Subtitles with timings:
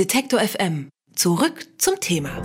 [0.00, 0.88] Detektor FM.
[1.14, 2.40] Zurück zum Thema.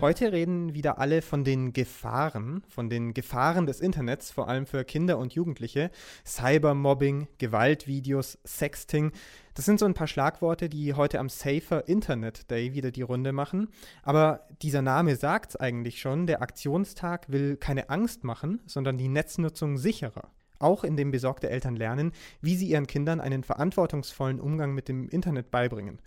[0.00, 4.82] Heute reden wieder alle von den Gefahren, von den Gefahren des Internets, vor allem für
[4.82, 5.92] Kinder und Jugendliche.
[6.26, 9.12] Cybermobbing, Gewaltvideos, Sexting.
[9.54, 13.30] Das sind so ein paar Schlagworte, die heute am Safer Internet Day wieder die Runde
[13.30, 13.68] machen.
[14.02, 16.26] Aber dieser Name sagt es eigentlich schon.
[16.26, 20.32] Der Aktionstag will keine Angst machen, sondern die Netznutzung sicherer.
[20.58, 25.50] Auch indem besorgte Eltern lernen, wie sie ihren Kindern einen verantwortungsvollen Umgang mit dem Internet
[25.50, 26.00] beibringen.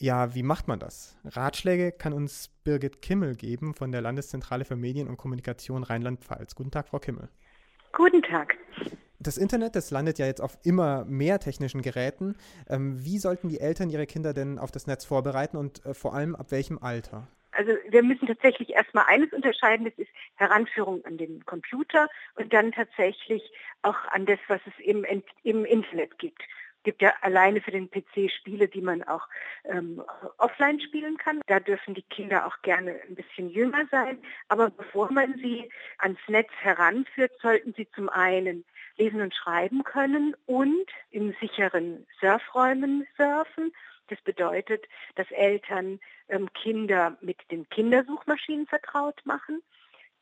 [0.00, 1.16] Ja, wie macht man das?
[1.24, 6.54] Ratschläge kann uns Birgit Kimmel geben von der Landeszentrale für Medien und Kommunikation Rheinland-Pfalz.
[6.54, 7.28] Guten Tag, Frau Kimmel.
[7.92, 8.56] Guten Tag.
[9.18, 12.36] Das Internet, das landet ja jetzt auf immer mehr technischen Geräten.
[12.68, 16.14] Ähm, wie sollten die Eltern ihre Kinder denn auf das Netz vorbereiten und äh, vor
[16.14, 17.26] allem ab welchem Alter?
[17.58, 22.70] Also wir müssen tatsächlich erstmal eines unterscheiden, das ist Heranführung an den Computer und dann
[22.70, 23.42] tatsächlich
[23.82, 25.04] auch an das, was es im,
[25.42, 26.40] im Internet gibt.
[26.40, 29.26] Es gibt ja alleine für den PC Spiele, die man auch
[29.64, 30.00] ähm,
[30.36, 31.40] offline spielen kann.
[31.48, 34.22] Da dürfen die Kinder auch gerne ein bisschen jünger sein.
[34.46, 38.64] Aber bevor man sie ans Netz heranführt, sollten sie zum einen
[38.98, 43.72] lesen und schreiben können und in sicheren Surfräumen surfen
[44.08, 49.62] das bedeutet, dass Eltern ähm, Kinder mit den Kindersuchmaschinen vertraut machen,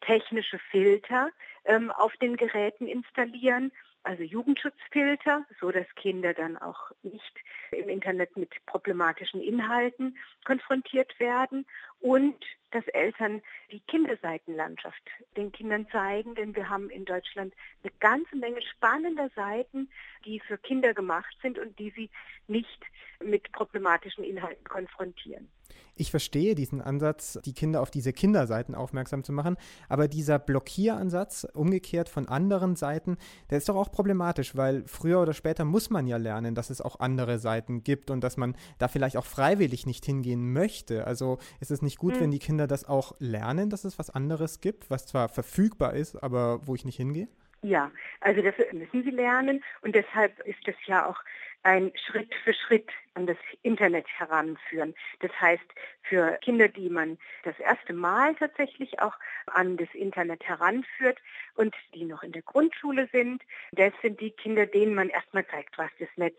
[0.00, 1.30] technische Filter
[1.64, 3.72] ähm, auf den Geräten installieren,
[4.06, 7.34] also Jugendschutzfilter, so dass Kinder dann auch nicht
[7.72, 11.67] im Internet mit problematischen Inhalten konfrontiert werden
[11.98, 12.36] und
[12.70, 15.02] dass Eltern die Kinderseitenlandschaft
[15.36, 17.52] den Kindern zeigen, denn wir haben in Deutschland
[17.83, 19.91] eine ganze Menge spannender Seiten,
[20.24, 22.11] die für Kinder gemacht sind und die sie
[22.47, 22.84] nicht
[23.20, 25.48] mit problematischen Inhalten konfrontieren.
[25.95, 29.56] Ich verstehe diesen Ansatz, die Kinder auf diese Kinderseiten aufmerksam zu machen,
[29.89, 33.17] aber dieser Blockieransatz, umgekehrt von anderen Seiten,
[33.50, 36.81] der ist doch auch problematisch, weil früher oder später muss man ja lernen, dass es
[36.81, 41.06] auch andere Seiten gibt und dass man da vielleicht auch freiwillig nicht hingehen möchte.
[41.06, 42.20] Also ist es nicht gut, mhm.
[42.20, 46.23] wenn die Kinder das auch lernen, dass es was anderes gibt, was zwar verfügbar ist,
[46.23, 47.28] aber wo ich nicht hingehe?
[47.62, 51.18] Ja, also das müssen sie lernen und deshalb ist das ja auch
[51.67, 54.95] ein Schritt für Schritt an das Internet heranführen.
[55.19, 55.65] Das heißt,
[56.03, 59.15] für Kinder, die man das erste Mal tatsächlich auch
[59.47, 61.19] an das Internet heranführt
[61.57, 65.77] und die noch in der Grundschule sind, das sind die Kinder, denen man erstmal zeigt,
[65.77, 66.39] was das Netz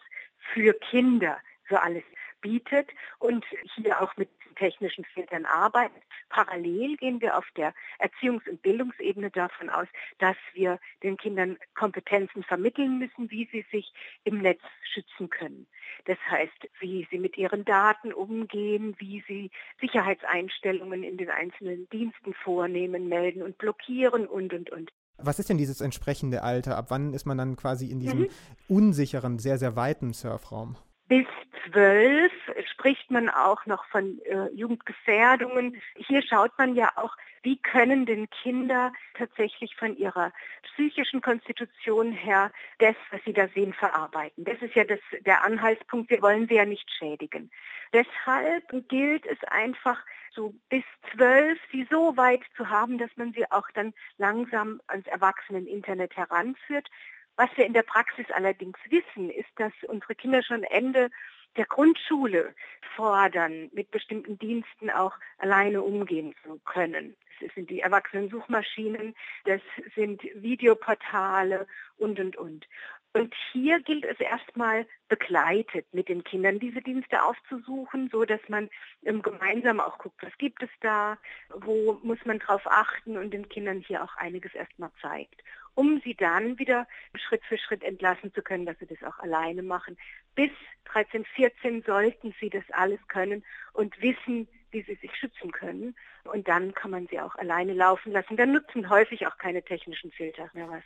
[0.53, 1.37] für Kinder
[1.69, 2.03] so alles
[2.41, 2.89] bietet
[3.19, 6.03] und hier auch mit technischen Filtern arbeitet.
[6.29, 9.87] Parallel gehen wir auf der Erziehungs- und Bildungsebene davon aus,
[10.19, 13.93] dass wir den Kindern Kompetenzen vermitteln müssen, wie sie sich
[14.23, 14.61] im Netz
[14.93, 15.67] schützen können.
[16.05, 22.33] Das heißt, wie sie mit ihren Daten umgehen, wie sie Sicherheitseinstellungen in den einzelnen Diensten
[22.33, 24.91] vornehmen, melden und blockieren und, und, und.
[25.17, 26.77] Was ist denn dieses entsprechende Alter?
[26.77, 28.29] Ab wann ist man dann quasi in diesem mhm.
[28.67, 30.77] unsicheren, sehr, sehr weiten Surfraum?
[31.07, 31.25] Bis
[31.65, 32.33] zwölf
[32.71, 35.81] spricht man auch noch von äh, Jugendgefährdungen.
[35.95, 42.51] Hier schaut man ja auch, wie können denn Kinder tatsächlich von ihrer psychischen Konstitution her
[42.79, 44.43] das, was sie da sehen, verarbeiten.
[44.43, 46.09] Das ist ja das, der Anhaltspunkt.
[46.09, 47.51] Wir wollen sie ja nicht schädigen.
[47.93, 53.49] Deshalb gilt es einfach, so bis zwölf sie so weit zu haben, dass man sie
[53.49, 56.89] auch dann langsam ans Erwachsenen-Internet heranführt.
[57.37, 61.09] Was wir in der Praxis allerdings wissen, ist, dass unsere Kinder schon Ende
[61.55, 62.53] der Grundschule
[62.95, 67.15] fordern, mit bestimmten Diensten auch alleine umgehen zu können.
[67.39, 69.15] Das sind die Erwachsenensuchmaschinen,
[69.45, 69.61] das
[69.95, 72.67] sind Videoportale und, und, und.
[73.13, 78.69] Und hier gilt es erstmal begleitet mit den Kindern diese Dienste aufzusuchen, so dass man
[79.05, 81.17] ähm, gemeinsam auch guckt, was gibt es da,
[81.49, 85.41] wo muss man drauf achten und den Kindern hier auch einiges erstmal zeigt,
[85.77, 89.61] um sie dann wieder Schritt für Schritt entlassen zu können, dass sie das auch alleine
[89.61, 89.95] machen.
[90.33, 90.49] Bis
[90.85, 95.95] 13, 14 sollten sie das alles können und wissen, wie sie sich schützen können.
[96.23, 98.37] Und dann kann man sie auch alleine laufen lassen.
[98.37, 100.83] Dann nutzen häufig auch keine technischen Filter mehr was.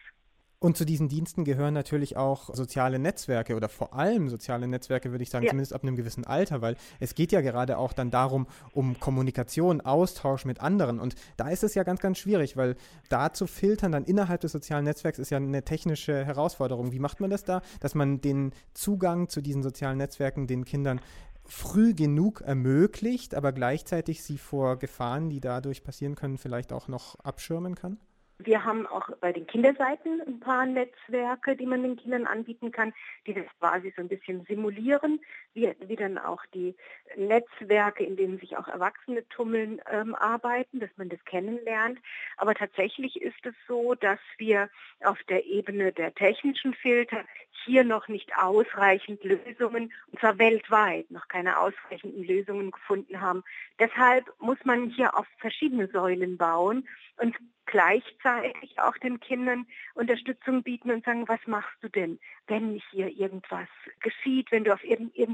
[0.63, 5.23] Und zu diesen Diensten gehören natürlich auch soziale Netzwerke oder vor allem soziale Netzwerke, würde
[5.23, 5.49] ich sagen, ja.
[5.49, 9.81] zumindest ab einem gewissen Alter, weil es geht ja gerade auch dann darum, um Kommunikation,
[9.81, 10.99] Austausch mit anderen.
[10.99, 12.75] Und da ist es ja ganz, ganz schwierig, weil
[13.09, 16.91] da zu filtern dann innerhalb des sozialen Netzwerks ist ja eine technische Herausforderung.
[16.91, 21.01] Wie macht man das da, dass man den Zugang zu diesen sozialen Netzwerken den Kindern
[21.43, 27.15] früh genug ermöglicht, aber gleichzeitig sie vor Gefahren, die dadurch passieren können, vielleicht auch noch
[27.21, 27.97] abschirmen kann?
[28.43, 32.93] Wir haben auch bei den Kinderseiten ein paar Netzwerke, die man den Kindern anbieten kann,
[33.27, 35.19] die das quasi so ein bisschen simulieren,
[35.53, 36.75] wie, wie dann auch die
[37.15, 41.99] Netzwerke, in denen sich auch Erwachsene tummeln, ähm, arbeiten, dass man das kennenlernt.
[42.37, 44.69] Aber tatsächlich ist es so, dass wir
[45.03, 47.25] auf der Ebene der technischen Filter
[47.65, 53.43] hier noch nicht ausreichend Lösungen, und zwar weltweit, noch keine ausreichenden Lösungen gefunden haben.
[53.79, 56.87] Deshalb muss man hier auf verschiedene Säulen bauen
[57.17, 63.09] und gleichzeitig auch den Kindern Unterstützung bieten und sagen, was machst du denn, wenn hier
[63.09, 63.67] irgendwas
[64.01, 64.83] geschieht, wenn du auf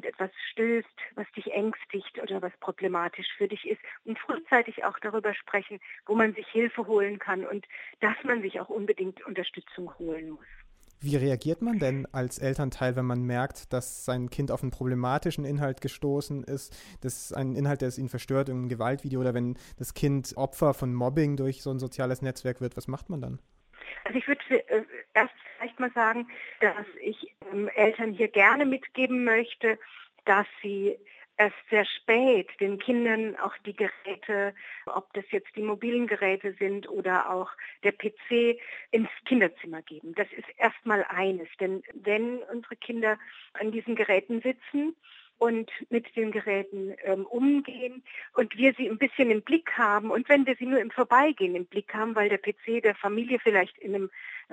[0.07, 5.33] irgendetwas stößt, was dich ängstigt oder was problematisch für dich ist und frühzeitig auch darüber
[5.33, 7.65] sprechen, wo man sich Hilfe holen kann und
[7.99, 10.45] dass man sich auch unbedingt Unterstützung holen muss.
[10.99, 15.45] Wie reagiert man denn als Elternteil, wenn man merkt, dass sein Kind auf einen problematischen
[15.45, 19.93] Inhalt gestoßen ist, das ein Inhalt, der es ihn verstört, ein Gewaltvideo oder wenn das
[19.93, 23.39] Kind Opfer von Mobbing durch so ein soziales Netzwerk wird, was macht man dann?
[24.07, 24.83] Also ich würde äh,
[25.13, 26.29] erst vielleicht mal sagen,
[26.61, 29.77] dass ich ähm, Eltern hier gerne mitgeben möchte,
[30.23, 30.97] dass sie
[31.35, 34.55] erst sehr spät den Kindern auch die Geräte,
[34.85, 37.51] ob das jetzt die mobilen Geräte sind oder auch
[37.83, 38.57] der PC,
[38.91, 40.15] ins Kinderzimmer geben.
[40.15, 41.49] Das ist erstmal eines.
[41.59, 43.19] Denn wenn unsere Kinder
[43.53, 44.95] an diesen Geräten sitzen,
[45.37, 48.03] und mit den Geräten ähm, umgehen
[48.33, 51.55] und wir sie ein bisschen im Blick haben und wenn wir sie nur im Vorbeigehen
[51.55, 54.09] im Blick haben, weil der PC der Familie vielleicht in einem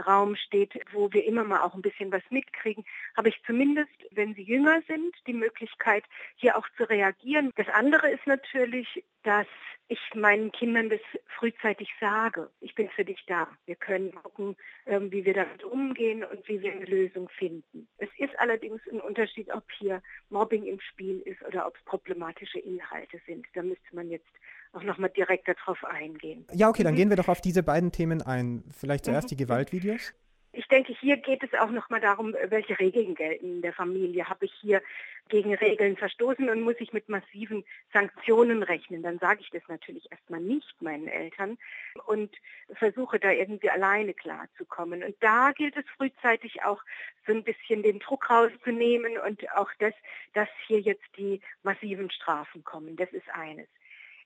[0.06, 2.84] Raum steht, wo wir immer mal auch ein bisschen was mitkriegen,
[3.16, 6.04] habe ich zumindest, wenn sie jünger sind, die Möglichkeit,
[6.36, 7.50] hier auch zu reagieren.
[7.56, 9.46] Das andere ist natürlich, dass
[9.88, 11.00] ich meinen Kindern das
[11.38, 12.48] frühzeitig sage.
[12.60, 13.48] Ich bin für dich da.
[13.66, 14.56] Wir können gucken,
[14.86, 17.86] ähm, wie wir damit umgehen und wie wir eine Lösung finden.
[17.98, 22.60] Es ist allerdings ein Unterschied, ob hier Mobbing im Spiel ist oder ob es problematische
[22.60, 23.46] Inhalte sind.
[23.54, 24.30] Da müsste man jetzt
[24.72, 26.46] auch nochmal direkt darauf eingehen.
[26.52, 26.98] Ja, okay, dann mhm.
[26.98, 28.64] gehen wir doch auf diese beiden Themen ein.
[28.70, 29.36] Vielleicht zuerst mhm.
[29.36, 30.14] die Gewaltvideos.
[30.56, 34.28] Ich denke, hier geht es auch nochmal darum, welche Regeln gelten in der Familie.
[34.28, 34.82] Habe ich hier
[35.28, 39.02] gegen Regeln verstoßen und muss ich mit massiven Sanktionen rechnen?
[39.02, 41.58] Dann sage ich das natürlich erstmal nicht meinen Eltern
[42.06, 42.34] und
[42.74, 45.02] versuche da irgendwie alleine klarzukommen.
[45.02, 46.82] Und da gilt es frühzeitig auch
[47.26, 49.94] so ein bisschen den Druck rauszunehmen und auch das,
[50.34, 52.96] dass hier jetzt die massiven Strafen kommen.
[52.96, 53.68] Das ist eines.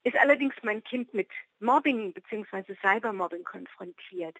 [0.08, 1.28] Ist allerdings mein Kind mit
[1.60, 2.74] Mobbing bzw.
[2.80, 4.38] Cybermobbing konfrontiert,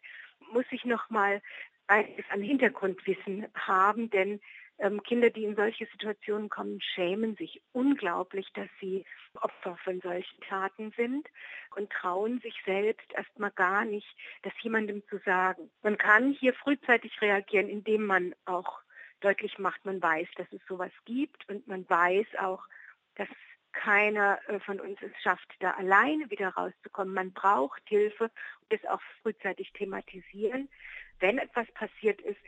[0.50, 1.42] muss ich nochmal
[1.88, 4.40] einiges an Hintergrundwissen haben, denn
[4.78, 9.04] ähm, Kinder, die in solche Situationen kommen, schämen sich unglaublich, dass sie
[9.42, 11.28] Opfer von solchen Taten sind
[11.76, 14.08] und trauen sich selbst erstmal gar nicht,
[14.44, 15.70] das jemandem zu sagen.
[15.82, 18.80] Man kann hier frühzeitig reagieren, indem man auch
[19.20, 22.64] deutlich macht, man weiß, dass es sowas gibt und man weiß auch,
[23.16, 23.28] dass
[23.72, 27.14] keiner äh, von uns es schafft, da alleine wieder rauszukommen.
[27.14, 30.68] Man braucht Hilfe und es auch frühzeitig thematisieren.
[31.20, 32.38] Wenn etwas passiert ist,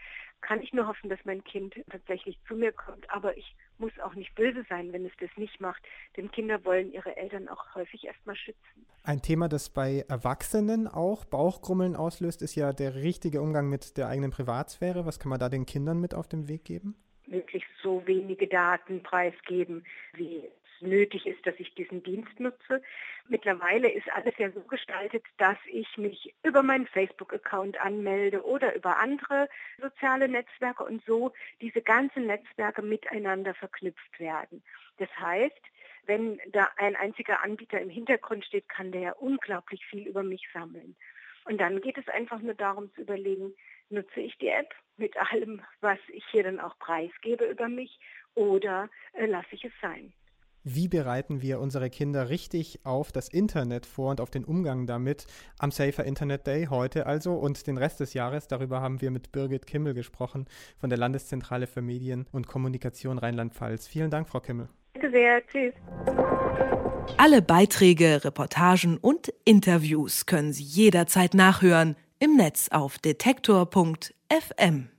[0.41, 3.11] kann ich nur hoffen, dass mein Kind tatsächlich zu mir kommt.
[3.11, 5.83] Aber ich muss auch nicht böse sein, wenn es das nicht macht.
[6.17, 8.87] Denn Kinder wollen ihre Eltern auch häufig erstmal schützen.
[9.03, 14.09] Ein Thema, das bei Erwachsenen auch Bauchgrummeln auslöst, ist ja der richtige Umgang mit der
[14.09, 15.07] eigenen Privatsphäre.
[15.07, 16.97] Was kann man da den Kindern mit auf den Weg geben?
[17.27, 19.85] Möglichst so wenige Daten preisgeben,
[20.15, 20.49] wie
[20.83, 22.83] nötig ist, dass ich diesen Dienst nutze.
[23.29, 28.99] Mittlerweile ist alles ja so gestaltet, dass ich mich über meinen Facebook-Account anmelde oder über
[28.99, 29.49] andere
[29.81, 34.63] soziale Netzwerke und so diese ganzen Netzwerke miteinander verknüpft werden.
[34.99, 35.63] Das heißt,
[36.07, 40.49] wenn da ein einziger Anbieter im Hintergrund steht, kann der ja unglaublich viel über mich
[40.53, 40.97] sammeln.
[41.45, 43.55] Und dann geht es einfach nur darum zu überlegen,
[43.89, 47.99] nutze ich die App mit allem, was ich hier dann auch preisgebe über mich
[48.35, 50.13] oder äh, lasse ich es sein.
[50.63, 55.27] Wie bereiten wir unsere Kinder richtig auf das Internet vor und auf den Umgang damit
[55.59, 58.47] am Safer Internet Day heute also und den Rest des Jahres?
[58.47, 60.45] Darüber haben wir mit Birgit Kimmel gesprochen
[60.77, 63.87] von der Landeszentrale für Medien und Kommunikation Rheinland-Pfalz.
[63.87, 64.69] Vielen Dank, Frau Kimmel.
[64.93, 65.41] Bitte sehr.
[65.47, 65.73] Tschüss.
[67.17, 74.91] Alle Beiträge, Reportagen und Interviews können Sie jederzeit nachhören im Netz auf detektor.fm.